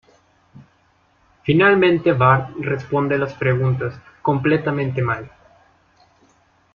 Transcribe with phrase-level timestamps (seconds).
[1.43, 3.93] Finalmente Bart responde las preguntas,
[4.23, 5.29] completamente mal.